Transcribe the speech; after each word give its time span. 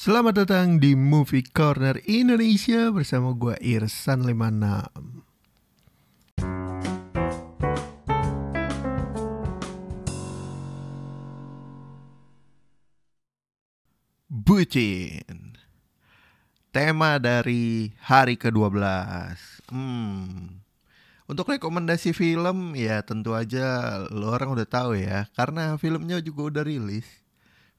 Selamat 0.00 0.32
datang 0.32 0.80
di 0.80 0.96
Movie 0.96 1.44
Corner 1.44 2.00
Indonesia 2.08 2.88
bersama 2.88 3.36
gue 3.36 3.52
Irsan 3.60 4.24
56 4.24 4.40
Bucin. 14.24 15.60
Tema 16.72 17.20
dari 17.20 17.92
hari 18.00 18.40
ke-12 18.40 18.80
Hmm. 19.68 20.64
Untuk 21.28 21.52
rekomendasi 21.52 22.16
film 22.16 22.72
ya 22.72 23.04
tentu 23.04 23.36
aja 23.36 24.00
lo 24.08 24.32
orang 24.32 24.56
udah 24.56 24.64
tahu 24.64 24.96
ya 24.96 25.28
Karena 25.36 25.76
filmnya 25.76 26.24
juga 26.24 26.48
udah 26.48 26.64
rilis 26.64 27.20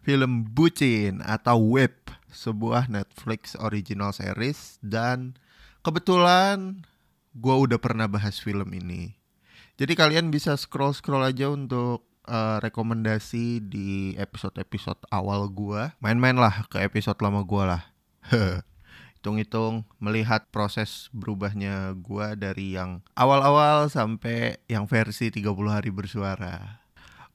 Film 0.02 0.50
Bucin 0.52 1.22
atau 1.22 1.62
Web 1.78 2.14
Sebuah 2.32 2.90
Netflix 2.90 3.54
original 3.60 4.12
series 4.12 4.82
Dan 4.82 5.38
kebetulan 5.86 6.86
gue 7.38 7.55
udah 7.55 7.78
pernah 7.78 8.09
bahas 8.09 8.42
film 8.42 8.70
ini 8.73 9.16
Jadi 9.78 9.94
kalian 9.94 10.34
bisa 10.34 10.58
scroll-scroll 10.58 11.26
aja 11.26 11.50
untuk 11.50 12.12
uh, 12.28 12.58
rekomendasi 12.62 13.64
di 13.64 14.14
episode-episode 14.20 15.00
awal 15.09 15.48
gua. 15.50 15.95
Main-main 16.04 16.38
lah 16.38 16.66
ke 16.70 16.81
episode 16.84 17.18
lama 17.22 17.42
gua 17.42 17.64
lah. 17.66 17.84
Hitung-hitung 19.18 19.86
melihat 20.02 20.50
proses 20.50 21.09
berubahnya 21.14 21.94
gua 22.02 22.34
dari 22.34 22.73
yang 22.78 23.06
awal-awal 23.14 23.90
sampai 23.90 24.58
yang 24.66 24.90
versi 24.90 25.30
30 25.30 25.45
hari 25.70 25.94
bersuara. 25.94 26.80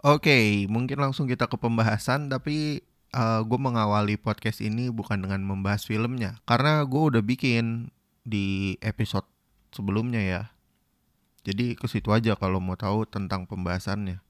Oke, 0.07 0.31
okay, 0.31 0.47
mungkin 0.71 1.03
langsung 1.03 1.27
kita 1.27 1.51
ke 1.51 1.59
pembahasan 1.59 2.31
tapi 2.31 2.79
uh, 3.11 3.43
gue 3.43 3.59
mengawali 3.59 4.15
podcast 4.15 4.63
ini 4.63 4.87
bukan 4.87 5.27
dengan 5.27 5.43
membahas 5.43 5.83
filmnya 5.83 6.39
karena 6.47 6.87
gue 6.87 7.03
udah 7.11 7.27
bikin 7.27 7.91
di 8.23 8.79
episode 8.87 9.27
sebelumnya 9.75 10.23
ya. 10.23 10.43
Jadi 11.43 11.75
ke 11.75 11.91
situ 11.91 12.15
aja 12.15 12.39
kalau 12.39 12.63
mau 12.63 12.79
tahu 12.79 13.03
tentang 13.03 13.51
pembahasannya. 13.51 14.23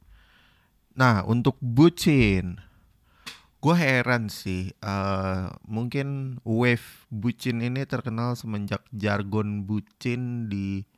Nah, 0.96 1.28
untuk 1.28 1.60
bucin, 1.60 2.56
gue 3.60 3.76
heran 3.76 4.32
sih. 4.32 4.72
Uh, 4.80 5.52
mungkin 5.68 6.40
wave 6.40 7.04
bucin 7.12 7.60
ini 7.60 7.84
terkenal 7.84 8.32
semenjak 8.32 8.80
jargon 8.96 9.68
bucin 9.68 10.48
di 10.48 10.88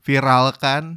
viralkan, 0.00 0.96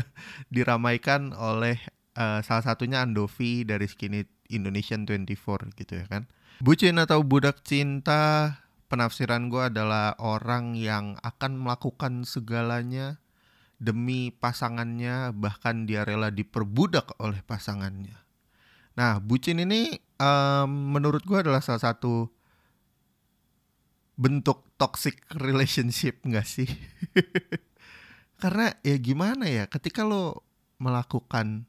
diramaikan 0.52 1.32
oleh 1.32 1.80
uh, 2.18 2.42
salah 2.42 2.64
satunya 2.66 3.06
Andovi 3.06 3.62
dari 3.62 3.86
Skinny 3.86 4.26
Indonesian 4.50 5.06
24 5.06 5.78
gitu 5.78 5.94
ya 5.94 6.06
kan. 6.10 6.26
Bucin 6.58 6.98
atau 6.98 7.22
budak 7.22 7.62
cinta, 7.62 8.58
penafsiran 8.90 9.46
gue 9.46 9.70
adalah 9.70 10.18
orang 10.18 10.74
yang 10.74 11.14
akan 11.22 11.54
melakukan 11.54 12.26
segalanya 12.26 13.22
demi 13.78 14.34
pasangannya 14.34 15.30
bahkan 15.38 15.86
dia 15.86 16.02
rela 16.02 16.34
diperbudak 16.34 17.14
oleh 17.22 17.38
pasangannya. 17.46 18.18
Nah, 18.98 19.22
bucin 19.22 19.62
ini 19.62 19.94
um, 20.18 20.98
menurut 20.98 21.22
gue 21.22 21.38
adalah 21.38 21.62
salah 21.62 21.94
satu 21.94 22.26
bentuk 24.18 24.66
toxic 24.74 25.22
relationship 25.38 26.18
gak 26.26 26.42
sih? 26.42 26.66
Karena 28.42 28.74
ya 28.82 28.98
gimana 28.98 29.46
ya, 29.46 29.70
ketika 29.70 30.02
lo 30.02 30.42
melakukan 30.82 31.67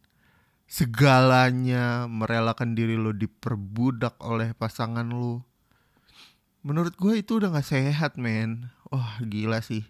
segalanya, 0.69 2.05
merelakan 2.05 2.77
diri 2.77 2.93
lo 2.93 3.09
diperbudak 3.09 4.21
oleh 4.21 4.53
pasangan 4.53 5.09
lo, 5.09 5.41
menurut 6.61 6.93
gue 6.93 7.25
itu 7.25 7.41
udah 7.41 7.49
gak 7.57 7.73
sehat 7.73 8.21
men. 8.21 8.69
Wah 8.93 9.17
gila 9.25 9.65
sih. 9.65 9.81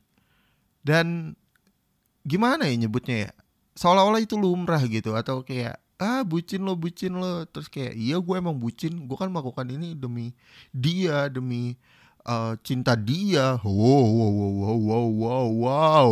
Dan 0.79 1.35
gimana 2.23 2.71
ya 2.71 2.79
nyebutnya 2.79 3.27
ya? 3.27 3.31
Seolah-olah 3.75 4.23
itu 4.23 4.39
lumrah 4.39 4.79
gitu 4.87 5.15
atau 5.19 5.43
kayak 5.43 5.79
ah 5.99 6.23
bucin 6.23 6.63
lo 6.63 6.79
bucin 6.79 7.19
lo. 7.19 7.43
Terus 7.51 7.67
kayak 7.67 7.99
iya 7.99 8.15
gue 8.15 8.35
emang 8.39 8.55
bucin. 8.55 9.07
Gue 9.07 9.19
kan 9.19 9.27
melakukan 9.27 9.67
ini 9.67 9.95
demi 9.99 10.31
dia 10.71 11.27
demi 11.27 11.75
uh, 12.23 12.55
cinta 12.63 12.95
dia. 12.95 13.59
Wow 13.63 14.07
wow 14.07 14.31
wow 14.31 14.51
wow 14.51 14.77
wow 14.79 15.07
wow 15.07 15.47
wow. 15.47 16.09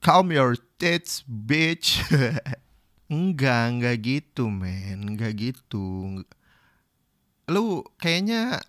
Calm 0.00 0.32
your 0.32 0.56
tits 0.78 1.26
bitch 1.26 1.98
enggak 3.08 3.62
enggak 3.72 3.96
gitu 4.04 4.52
men 4.52 5.16
enggak 5.16 5.32
gitu 5.36 6.20
lu 7.48 7.80
kayaknya 7.96 8.60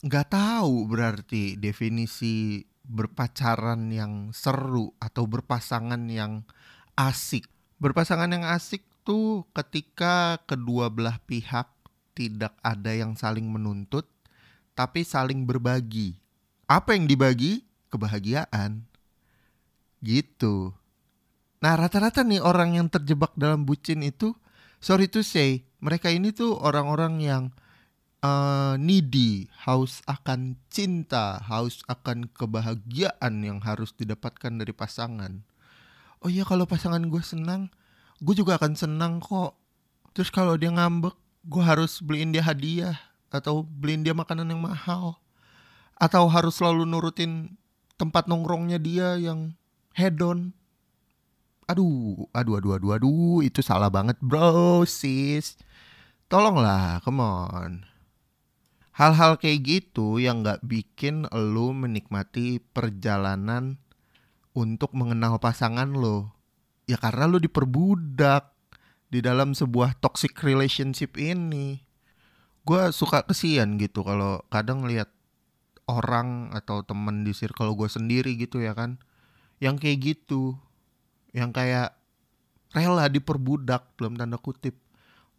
nggak 0.00 0.32
tahu 0.32 0.88
berarti 0.88 1.60
definisi 1.60 2.64
berpacaran 2.90 3.86
yang 3.94 4.34
seru 4.34 4.90
atau 4.98 5.24
berpasangan 5.30 6.02
yang 6.10 6.42
asik. 6.98 7.46
Berpasangan 7.78 8.28
yang 8.34 8.44
asik 8.50 8.82
tuh 9.06 9.46
ketika 9.54 10.42
kedua 10.44 10.90
belah 10.90 11.22
pihak 11.22 11.70
tidak 12.18 12.52
ada 12.60 12.92
yang 12.92 13.14
saling 13.14 13.46
menuntut, 13.46 14.10
tapi 14.74 15.06
saling 15.06 15.46
berbagi. 15.46 16.18
Apa 16.66 16.98
yang 16.98 17.06
dibagi? 17.06 17.64
Kebahagiaan. 17.88 18.84
Gitu. 20.02 20.74
Nah 21.60 21.76
rata-rata 21.76 22.24
nih 22.24 22.40
orang 22.40 22.80
yang 22.80 22.88
terjebak 22.88 23.36
dalam 23.36 23.68
bucin 23.68 24.00
itu, 24.00 24.32
sorry 24.80 25.12
to 25.12 25.20
say, 25.20 25.68
mereka 25.84 26.08
ini 26.08 26.32
tuh 26.32 26.56
orang-orang 26.56 27.20
yang 27.20 27.44
uh, 28.24 28.80
needy, 28.80 29.48
haus 29.68 30.00
akan 30.08 30.56
cinta, 30.72 31.40
haus 31.44 31.84
akan 31.88 32.28
kebahagiaan 32.32 33.44
yang 33.44 33.60
harus 33.60 33.92
didapatkan 33.92 34.52
dari 34.56 34.72
pasangan. 34.72 35.44
Oh 36.20 36.28
iya 36.28 36.44
kalau 36.44 36.68
pasangan 36.68 37.00
gue 37.00 37.22
senang, 37.24 37.72
gue 38.20 38.34
juga 38.36 38.60
akan 38.60 38.76
senang 38.76 39.20
kok. 39.20 39.56
Terus 40.12 40.28
kalau 40.28 40.56
dia 40.56 40.68
ngambek, 40.68 41.16
gue 41.48 41.62
harus 41.64 42.00
beliin 42.04 42.32
dia 42.32 42.44
hadiah 42.44 42.96
atau 43.32 43.64
beliin 43.64 44.04
dia 44.04 44.12
makanan 44.12 44.52
yang 44.52 44.60
mahal. 44.60 45.16
Atau 46.00 46.24
harus 46.32 46.56
selalu 46.56 46.88
nurutin 46.88 47.56
tempat 48.00 48.28
nongkrongnya 48.28 48.80
dia 48.80 49.16
yang 49.20 49.52
hedon. 49.92 50.56
Aduh, 51.70 52.26
aduh, 52.34 52.58
aduh, 52.58 52.74
aduh, 52.74 52.90
aduh, 52.98 53.38
itu 53.46 53.62
salah 53.62 53.86
banget 53.86 54.18
bro, 54.18 54.82
sis. 54.82 55.54
Tolonglah, 56.26 56.98
come 57.06 57.22
on. 57.22 57.86
Hal-hal 58.98 59.38
kayak 59.38 59.62
gitu 59.62 60.18
yang 60.18 60.42
gak 60.42 60.66
bikin 60.66 61.30
lo 61.30 61.70
menikmati 61.70 62.58
perjalanan 62.58 63.78
untuk 64.50 64.90
mengenal 64.98 65.38
pasangan 65.38 65.94
lo. 65.94 66.34
Ya 66.90 66.98
karena 66.98 67.30
lo 67.30 67.38
diperbudak 67.38 68.50
di 69.06 69.22
dalam 69.22 69.54
sebuah 69.54 70.02
toxic 70.02 70.34
relationship 70.42 71.14
ini. 71.14 71.86
Gue 72.66 72.90
suka 72.90 73.22
kesian 73.22 73.78
gitu 73.78 74.02
kalau 74.02 74.42
kadang 74.50 74.90
lihat 74.90 75.14
orang 75.86 76.50
atau 76.50 76.82
temen 76.82 77.22
di 77.22 77.30
circle 77.30 77.78
gue 77.78 77.86
sendiri 77.86 78.34
gitu 78.34 78.58
ya 78.58 78.74
kan. 78.74 78.98
Yang 79.62 79.86
kayak 79.86 79.98
gitu. 80.02 80.58
Yang 81.30 81.50
kayak 81.54 81.88
rela 82.74 83.06
diperbudak 83.10 83.98
dalam 83.98 84.14
tanda 84.18 84.38
kutip 84.38 84.78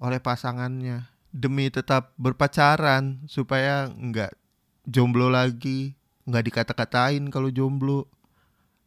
oleh 0.01 0.19
pasangannya. 0.19 1.07
Demi 1.31 1.71
tetap 1.71 2.11
berpacaran 2.19 3.23
supaya 3.31 3.87
nggak 3.87 4.35
jomblo 4.83 5.31
lagi 5.31 5.95
nggak 6.27 6.43
dikata-katain 6.51 7.31
kalau 7.31 7.47
jomblo. 7.47 8.07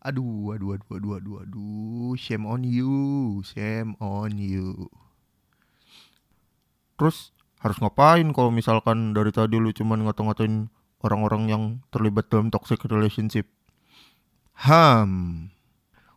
Aduh 0.04 0.52
aduh 0.52 0.76
aduh 0.76 0.90
aduh 1.00 1.12
aduh 1.16 1.36
aduh 1.40 2.12
shame 2.20 2.44
on 2.44 2.60
you 2.60 3.40
shame 3.40 3.96
on 3.96 4.36
you. 4.36 4.92
Terus 7.00 7.32
harus 7.64 7.80
ngapain 7.80 8.28
kalau 8.36 8.52
misalkan 8.52 9.16
dari 9.16 9.32
tadi 9.32 9.56
lu 9.56 9.72
cuman 9.72 10.04
ngata-ngatain 10.04 10.68
orang-orang 11.00 11.42
yang 11.48 11.62
terlibat 11.88 12.28
dalam 12.28 12.52
toxic 12.52 12.84
relationship? 12.84 13.48
Ham 14.68 15.53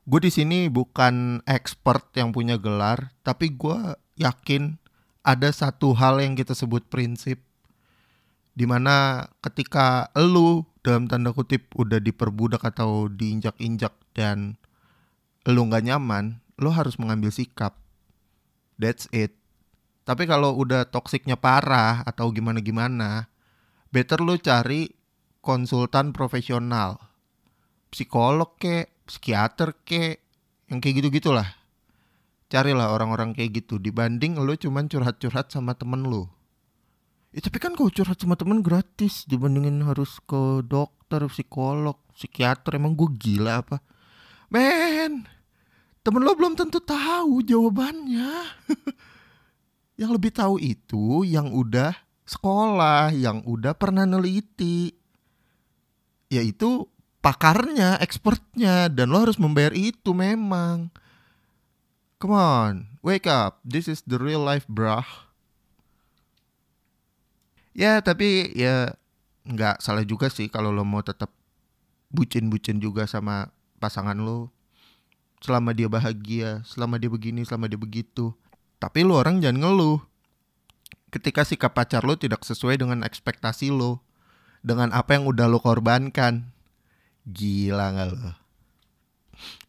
gue 0.07 0.19
di 0.23 0.31
sini 0.31 0.71
bukan 0.71 1.43
expert 1.43 2.15
yang 2.15 2.31
punya 2.31 2.55
gelar 2.55 3.11
tapi 3.27 3.51
gue 3.51 3.99
yakin 4.15 4.79
ada 5.27 5.51
satu 5.51 5.91
hal 5.91 6.23
yang 6.23 6.39
kita 6.39 6.55
sebut 6.55 6.87
prinsip 6.87 7.43
di 8.57 8.65
mana 8.65 9.27
ketika 9.45 10.09
lu 10.17 10.65
dalam 10.81 11.05
tanda 11.05 11.29
kutip 11.29 11.69
udah 11.77 12.01
diperbudak 12.01 12.63
atau 12.63 13.05
diinjak-injak 13.11 13.93
dan 14.17 14.57
lu 15.45 15.69
nggak 15.69 15.85
nyaman, 15.85 16.41
lu 16.57 16.73
harus 16.73 16.97
mengambil 16.97 17.29
sikap. 17.29 17.77
That's 18.81 19.05
it. 19.13 19.37
Tapi 20.03 20.25
kalau 20.25 20.57
udah 20.57 20.89
toksiknya 20.89 21.37
parah 21.37 22.01
atau 22.07 22.31
gimana-gimana, 22.33 23.29
better 23.93 24.23
lu 24.25 24.39
cari 24.39 24.89
konsultan 25.43 26.11
profesional. 26.11 26.97
Psikolog 27.93 28.57
ke, 28.59 28.89
psikiater 29.07 29.73
ke, 29.87 30.19
yang 30.67 30.83
kayak 30.83 31.01
gitu-gitulah 31.03 31.47
carilah 32.47 32.95
orang-orang 32.95 33.35
kayak 33.35 33.63
gitu 33.63 33.75
dibanding 33.75 34.39
lo 34.39 34.55
cuman 34.55 34.87
curhat-curhat 34.87 35.51
sama 35.51 35.75
temen 35.75 36.07
lo 36.07 36.37
Ya, 37.35 37.43
tapi 37.43 37.59
kan 37.59 37.75
kalau 37.75 37.91
curhat 37.93 38.17
sama 38.17 38.33
temen 38.33 38.63
gratis 38.63 39.27
dibandingin 39.27 39.85
harus 39.85 40.17
ke 40.23 40.65
dokter, 40.65 41.21
psikolog, 41.29 41.99
psikiater. 42.17 42.79
Emang 42.79 42.95
gue 42.95 43.13
gila 43.13 43.61
apa? 43.61 43.77
Men, 44.49 45.27
temen 46.01 46.25
lo 46.25 46.33
belum 46.33 46.55
tentu 46.55 46.79
tahu 46.79 47.45
jawabannya. 47.45 48.31
yang 50.01 50.09
lebih 50.15 50.33
tahu 50.33 50.57
itu 50.57 51.27
yang 51.29 51.51
udah 51.51 51.93
sekolah, 52.25 53.11
yang 53.13 53.45
udah 53.45 53.77
pernah 53.77 54.09
neliti. 54.09 54.95
Yaitu 56.33 56.89
pakarnya, 57.27 57.99
expertnya, 57.99 58.87
dan 58.87 59.11
lo 59.11 59.27
harus 59.27 59.35
membayar 59.35 59.75
itu 59.75 60.15
memang. 60.15 60.87
Come 62.23 62.31
on, 62.31 62.73
wake 63.03 63.27
up. 63.27 63.59
This 63.67 63.91
is 63.91 63.99
the 64.07 64.15
real 64.15 64.39
life, 64.39 64.63
brah. 64.71 65.03
Ya, 67.75 67.99
tapi 67.99 68.55
ya 68.55 68.95
nggak 69.43 69.83
salah 69.83 70.07
juga 70.07 70.31
sih 70.31 70.47
kalau 70.47 70.71
lo 70.71 70.87
mau 70.87 71.03
tetap 71.03 71.35
bucin-bucin 72.07 72.79
juga 72.79 73.03
sama 73.11 73.51
pasangan 73.83 74.15
lo 74.15 74.55
selama 75.43 75.75
dia 75.75 75.91
bahagia, 75.91 76.63
selama 76.63 76.95
dia 76.97 77.11
begini, 77.11 77.43
selama 77.43 77.67
dia 77.67 77.77
begitu. 77.77 78.33
Tapi 78.79 79.03
lo 79.03 79.19
orang 79.19 79.43
jangan 79.43 79.67
ngeluh. 79.67 79.99
Ketika 81.11 81.43
sikap 81.43 81.75
pacar 81.75 82.07
lo 82.07 82.15
tidak 82.15 82.47
sesuai 82.47 82.79
dengan 82.79 83.03
ekspektasi 83.03 83.69
lo, 83.69 84.01
dengan 84.65 84.95
apa 84.95 85.19
yang 85.19 85.27
udah 85.29 85.45
lo 85.45 85.59
korbankan. 85.61 86.56
Gila 87.27 87.91
gak 87.91 88.07
lo? 88.15 88.31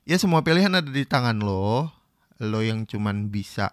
Ya 0.06 0.14
semua 0.14 0.46
pilihan 0.46 0.70
ada 0.70 0.86
di 0.86 1.02
tangan 1.02 1.42
lo. 1.42 1.90
Lo 2.38 2.62
yang 2.62 2.86
cuman 2.86 3.34
bisa 3.34 3.66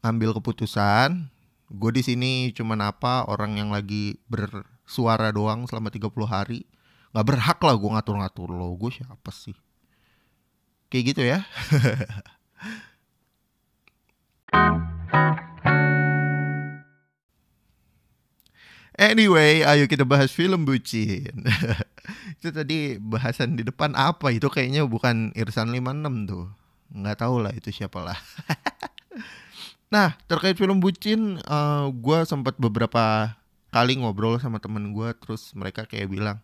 ambil 0.00 0.32
keputusan. 0.32 1.28
Gue 1.68 1.92
di 1.92 2.00
sini 2.00 2.48
cuman 2.56 2.88
apa 2.88 3.28
orang 3.28 3.60
yang 3.60 3.68
lagi 3.68 4.16
bersuara 4.24 5.28
doang 5.36 5.68
selama 5.68 5.92
30 5.92 6.08
hari. 6.24 6.64
Gak 7.12 7.28
berhak 7.28 7.60
lah 7.60 7.76
gue 7.76 7.90
ngatur-ngatur 7.92 8.56
lo. 8.56 8.72
Gue 8.80 8.96
siapa 8.96 9.28
sih? 9.36 9.52
Kayak 10.88 11.04
gitu 11.12 11.22
ya. 11.28 11.44
Anyway, 18.98 19.62
ayo 19.62 19.86
kita 19.86 20.02
bahas 20.02 20.34
film 20.34 20.66
bucin. 20.66 21.46
itu 22.42 22.50
tadi 22.50 22.98
bahasan 22.98 23.54
di 23.54 23.62
depan 23.62 23.94
apa? 23.94 24.34
Itu 24.34 24.50
kayaknya 24.50 24.82
bukan 24.90 25.30
Irsan 25.38 25.70
56 25.70 26.26
tuh. 26.26 26.50
Nggak 26.90 27.22
tahu 27.22 27.36
lah 27.38 27.54
itu 27.54 27.70
siapa 27.70 28.02
lah. 28.02 28.18
nah, 29.94 30.18
terkait 30.26 30.58
film 30.58 30.82
bucin, 30.82 31.38
uh, 31.46 31.86
eh, 31.86 31.86
gue 31.94 32.18
sempat 32.26 32.58
beberapa 32.58 33.38
kali 33.70 34.02
ngobrol 34.02 34.42
sama 34.42 34.58
temen 34.58 34.90
gue, 34.90 35.14
terus 35.22 35.54
mereka 35.54 35.86
kayak 35.86 36.10
bilang, 36.10 36.42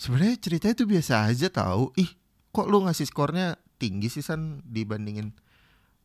sebenarnya 0.00 0.40
ceritanya 0.40 0.74
itu 0.80 0.88
biasa 0.88 1.28
aja 1.28 1.52
tahu. 1.52 1.92
Ih, 2.00 2.08
kok 2.48 2.64
lu 2.64 2.88
ngasih 2.88 3.12
skornya 3.12 3.60
tinggi 3.76 4.08
sih 4.08 4.24
San 4.24 4.62
dibandingin 4.64 5.34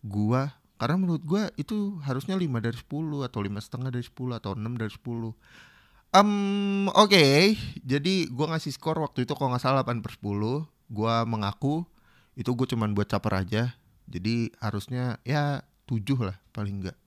gua 0.04 0.60
karena 0.81 0.96
menurut 0.98 1.24
gua 1.24 1.54
itu 1.56 2.02
harusnya 2.04 2.34
5 2.34 2.60
dari 2.60 2.76
10 2.76 3.28
atau 3.28 3.40
lima 3.44 3.60
setengah 3.62 3.94
dari 3.94 4.04
10 4.04 4.40
atau 4.42 4.52
6 4.58 4.81
dari 4.81 4.92
10 4.92 5.69
Um, 6.10 6.90
oke, 6.98 7.14
okay. 7.14 7.54
jadi 7.86 8.34
gua 8.34 8.50
ngasih 8.50 8.74
skor 8.74 8.98
waktu 8.98 9.30
itu 9.30 9.38
kalau 9.38 9.54
nggak 9.54 9.62
salah 9.62 9.86
8 9.86 10.02
per 10.02 10.18
10 10.18 10.66
Gua 10.90 11.22
mengaku 11.22 11.86
itu 12.34 12.50
gue 12.58 12.66
cuman 12.66 12.98
buat 12.98 13.06
caper 13.06 13.46
aja. 13.46 13.78
Jadi 14.10 14.50
harusnya 14.58 15.22
ya 15.22 15.62
7 15.86 16.02
lah 16.18 16.42
paling 16.50 16.82
enggak 16.82 16.98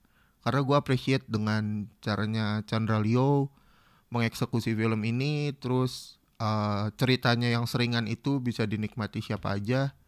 Karena 0.46 0.60
gua 0.62 0.78
appreciate 0.78 1.26
dengan 1.26 1.90
caranya 1.98 2.62
Chandra 2.62 3.02
Leo 3.02 3.50
mengeksekusi 4.14 4.70
film 4.78 5.02
ini 5.02 5.50
Terus 5.58 6.22
uh, 6.38 6.94
ceritanya 6.94 7.50
yang 7.50 7.66
seringan 7.66 8.06
itu 8.06 8.38
bisa 8.38 8.70
dinikmati 8.70 9.18
siapa 9.18 9.58
aja. 9.58 9.98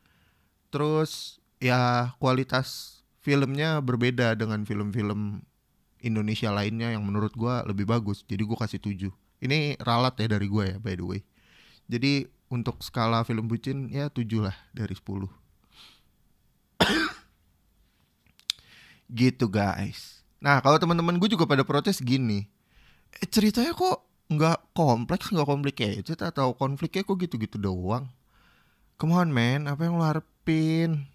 Terus 0.71 1.43
ya 1.59 2.15
kualitas 2.23 3.01
filmnya 3.23 3.83
berbeda 3.83 4.39
dengan 4.39 4.63
film-film 4.63 5.43
Indonesia 6.05 6.53
lainnya 6.53 6.93
yang 6.93 7.01
menurut 7.01 7.33
gue 7.33 7.55
lebih 7.65 7.89
bagus. 7.89 8.21
Jadi 8.29 8.45
gue 8.45 8.59
kasih 8.61 8.79
7. 8.79 9.09
Ini 9.41 9.81
ralat 9.81 10.21
ya 10.21 10.37
dari 10.37 10.45
gue 10.45 10.77
ya 10.77 10.79
by 10.79 10.95
the 11.01 11.05
way. 11.05 11.21
Jadi 11.89 12.29
untuk 12.53 12.85
skala 12.85 13.25
film 13.25 13.49
bucin 13.49 13.89
ya 13.89 14.13
7 14.13 14.45
lah 14.45 14.53
dari 14.77 14.93
10. 14.93 15.25
gitu 19.25 19.49
guys. 19.49 20.21
Nah 20.45 20.61
kalau 20.61 20.77
teman-teman 20.77 21.17
gue 21.17 21.33
juga 21.33 21.49
pada 21.49 21.65
protes 21.65 22.05
gini. 22.05 22.45
Eh, 23.17 23.25
ceritanya 23.25 23.73
kok 23.73 24.05
nggak 24.29 24.77
kompleks 24.77 25.33
nggak 25.33 25.49
complicated 25.49 26.21
atau 26.21 26.53
konfliknya 26.53 27.01
kok 27.01 27.17
gitu-gitu 27.17 27.57
doang. 27.57 28.13
Come 29.01 29.17
on 29.17 29.33
man, 29.33 29.65
apa 29.67 29.89
yang 29.89 29.97
lo 29.97 30.05
harap 30.05 30.29
Pin. 30.45 31.09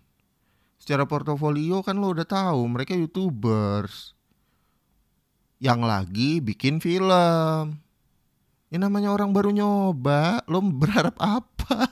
Secara 0.82 1.06
portofolio 1.06 1.86
kan 1.86 2.02
lo 2.02 2.10
udah 2.10 2.26
tahu 2.26 2.66
mereka 2.66 2.98
youtubers 2.98 4.18
yang 5.60 5.84
lagi 5.84 6.40
bikin 6.40 6.80
film. 6.80 7.76
Ini 8.72 8.80
namanya 8.80 9.12
orang 9.12 9.36
baru 9.36 9.52
nyoba, 9.52 10.48
lo 10.48 10.64
berharap 10.64 11.20
apa? 11.20 11.90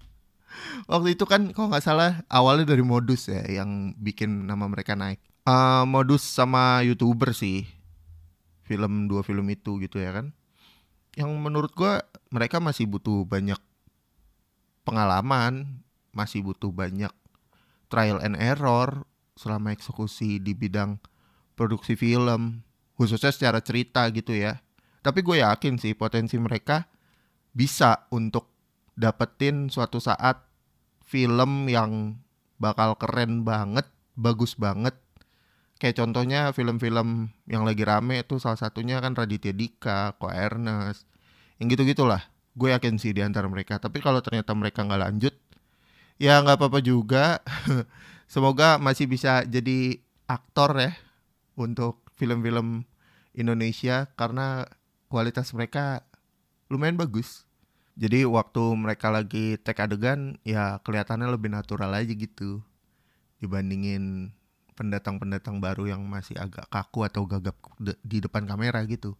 Waktu 0.90 1.18
itu 1.18 1.24
kan 1.26 1.50
kok 1.50 1.66
nggak 1.70 1.84
salah 1.84 2.22
awalnya 2.30 2.74
dari 2.74 2.82
modus 2.82 3.30
ya 3.30 3.42
yang 3.46 3.94
bikin 3.98 4.46
nama 4.46 4.66
mereka 4.70 4.94
naik. 4.94 5.18
Uh, 5.44 5.82
modus 5.88 6.22
sama 6.22 6.84
youtuber 6.86 7.32
sih 7.34 7.64
film 8.68 9.10
dua 9.10 9.26
film 9.26 9.46
itu 9.50 9.82
gitu 9.82 9.98
ya 9.98 10.14
kan. 10.14 10.30
Yang 11.18 11.30
menurut 11.42 11.72
gua 11.74 12.06
mereka 12.30 12.62
masih 12.62 12.86
butuh 12.86 13.26
banyak 13.26 13.58
pengalaman 14.84 15.82
masih 16.10 16.42
butuh 16.42 16.74
banyak 16.74 17.12
trial 17.86 18.18
and 18.22 18.34
error 18.38 19.06
selama 19.38 19.70
eksekusi 19.70 20.42
di 20.42 20.52
bidang 20.52 20.98
produksi 21.60 21.92
film 21.92 22.64
khususnya 22.96 23.28
secara 23.28 23.60
cerita 23.60 24.08
gitu 24.08 24.32
ya. 24.32 24.64
Tapi 25.04 25.20
gue 25.20 25.44
yakin 25.44 25.76
sih 25.76 25.92
potensi 25.92 26.40
mereka 26.40 26.88
bisa 27.52 28.08
untuk 28.08 28.48
dapetin 28.96 29.68
suatu 29.68 30.00
saat 30.00 30.40
film 31.04 31.68
yang 31.68 32.16
bakal 32.56 32.96
keren 32.96 33.44
banget 33.44 33.84
bagus 34.16 34.56
banget. 34.56 34.96
Kayak 35.80 36.00
contohnya 36.00 36.52
film-film 36.52 37.32
yang 37.48 37.64
lagi 37.64 37.84
rame 37.84 38.20
itu 38.20 38.36
salah 38.36 38.60
satunya 38.60 39.00
kan 39.00 39.16
Raditya 39.16 39.52
Dika, 39.52 40.16
Ko 40.20 40.28
Ernest 40.28 41.08
yang 41.56 41.72
gitu-gitulah. 41.72 42.24
Gue 42.56 42.72
yakin 42.72 43.00
sih 43.00 43.16
di 43.16 43.24
antara 43.24 43.48
mereka. 43.48 43.80
Tapi 43.80 44.00
kalau 44.04 44.20
ternyata 44.20 44.52
mereka 44.56 44.84
nggak 44.84 45.00
lanjut 45.00 45.34
ya 46.20 46.40
nggak 46.44 46.56
apa-apa 46.56 46.80
juga. 46.84 47.40
Semoga 48.32 48.76
masih 48.76 49.08
bisa 49.08 49.40
jadi 49.48 49.96
aktor 50.28 50.76
ya 50.76 50.92
untuk 51.56 52.04
film-film 52.18 52.84
Indonesia 53.32 54.10
karena 54.18 54.66
kualitas 55.10 55.54
mereka 55.54 56.02
lumayan 56.70 56.98
bagus 56.98 57.46
jadi 58.00 58.24
waktu 58.24 58.62
mereka 58.78 59.12
lagi 59.12 59.60
take 59.60 59.82
adegan 59.82 60.38
ya 60.46 60.78
kelihatannya 60.86 61.28
lebih 61.28 61.52
natural 61.52 61.92
aja 61.92 62.12
gitu 62.14 62.64
dibandingin 63.40 64.32
pendatang-pendatang 64.80 65.60
baru 65.60 65.92
yang 65.92 66.00
masih 66.08 66.40
agak 66.40 66.64
kaku 66.72 67.04
atau 67.04 67.28
gagap 67.28 67.52
di 68.00 68.24
depan 68.24 68.48
kamera 68.48 68.80
gitu. 68.88 69.12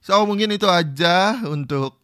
So 0.00 0.24
mungkin 0.24 0.52
itu 0.56 0.64
aja 0.64 1.44
untuk 1.44 2.00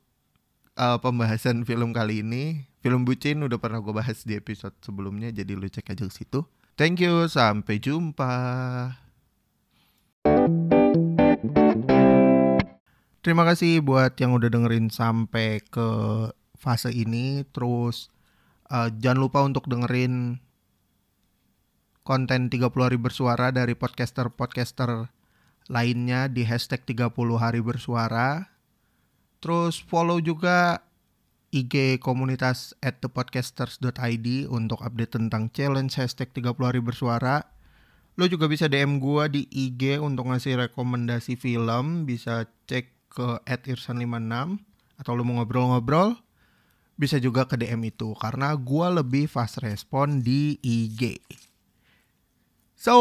uh, 0.77 1.01
pembahasan 1.01 1.65
film 1.65 1.97
kali 1.97 2.21
ini. 2.21 2.69
Film 2.85 3.05
bucin 3.05 3.41
udah 3.45 3.61
pernah 3.61 3.81
gue 3.81 3.93
bahas 3.93 4.25
di 4.25 4.37
episode 4.37 4.73
sebelumnya, 4.81 5.29
jadi 5.29 5.53
lu 5.53 5.69
cek 5.69 5.93
aja 5.93 6.09
ke 6.09 6.13
situ. 6.17 6.45
Thank 6.75 7.03
you, 7.03 7.27
sampai 7.31 7.79
jumpa. 7.79 8.35
Terima 13.21 13.45
kasih 13.45 13.85
buat 13.85 14.17
yang 14.17 14.33
udah 14.33 14.49
dengerin 14.49 14.89
sampai 14.89 15.61
ke 15.61 15.89
fase 16.57 16.89
ini. 16.89 17.45
Terus 17.53 18.09
uh, 18.73 18.89
jangan 18.97 19.21
lupa 19.21 19.45
untuk 19.45 19.69
dengerin 19.69 20.41
konten 22.01 22.49
30 22.49 22.73
hari 22.75 22.97
bersuara 22.97 23.53
dari 23.53 23.77
podcaster-podcaster 23.77 25.13
lainnya 25.71 26.27
di 26.27 26.49
hashtag 26.49 26.83
30 26.83 27.13
hari 27.37 27.61
bersuara. 27.61 28.51
Terus 29.41 29.79
follow 29.79 30.21
juga 30.21 30.81
IG 31.51 31.99
komunitas 31.99 32.79
at 32.79 33.03
thepodcasters.id 33.03 34.47
untuk 34.47 34.79
update 34.87 35.19
tentang 35.19 35.51
challenge 35.51 35.99
hashtag 35.99 36.31
30 36.31 36.55
hari 36.63 36.79
bersuara. 36.79 37.51
Lo 38.15 38.31
juga 38.31 38.47
bisa 38.47 38.71
DM 38.71 39.03
gue 39.03 39.25
di 39.31 39.43
IG 39.51 39.99
untuk 39.99 40.31
ngasih 40.31 40.71
rekomendasi 40.71 41.35
film. 41.35 42.07
Bisa 42.07 42.47
cek 42.71 43.11
ke 43.11 43.43
at 43.43 43.67
irsan56 43.67 44.63
atau 45.03 45.13
lo 45.19 45.27
mau 45.27 45.43
ngobrol-ngobrol. 45.43 46.15
Bisa 46.95 47.19
juga 47.19 47.49
ke 47.51 47.59
DM 47.59 47.91
itu 47.91 48.15
karena 48.15 48.55
gue 48.55 48.87
lebih 49.03 49.27
fast 49.27 49.59
respon 49.65 50.23
di 50.23 50.61
IG. 50.63 51.19
So, 52.81 52.97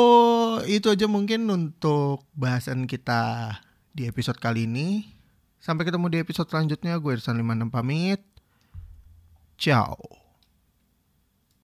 itu 0.68 0.92
aja 0.92 1.08
mungkin 1.08 1.48
untuk 1.48 2.28
bahasan 2.36 2.84
kita 2.90 3.56
di 3.96 4.12
episode 4.12 4.40
kali 4.40 4.68
ini. 4.68 5.08
Sampai 5.60 5.84
ketemu 5.84 6.08
di 6.08 6.18
episode 6.24 6.48
selanjutnya. 6.48 6.96
Gue 7.00 7.20
Irsan 7.20 7.36
56 7.40 7.72
pamit. 7.72 8.24
叫 9.60 9.98